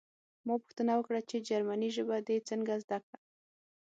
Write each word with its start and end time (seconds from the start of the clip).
ما 0.45 0.55
پوښتنه 0.63 0.91
وکړه 0.95 1.19
چې 1.29 1.45
جرمني 1.49 1.89
ژبه 1.95 2.17
دې 2.27 2.37
څنګه 2.49 2.73
زده 2.83 2.97
کړه 3.05 3.17